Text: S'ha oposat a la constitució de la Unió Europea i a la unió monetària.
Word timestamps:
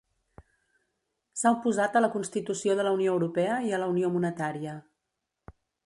S'ha 1.41 1.51
oposat 1.57 1.99
a 1.99 2.03
la 2.03 2.09
constitució 2.15 2.79
de 2.81 2.87
la 2.89 2.95
Unió 2.99 3.13
Europea 3.19 3.61
i 3.69 3.71
a 3.79 3.85
la 3.85 3.91
unió 3.95 4.13
monetària. 4.19 4.79